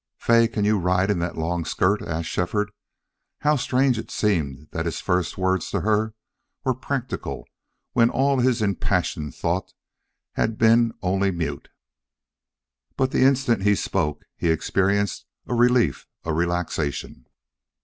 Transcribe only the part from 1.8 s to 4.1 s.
asked Shefford. How strange it